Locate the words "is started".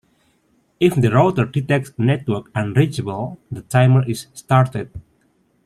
4.09-4.89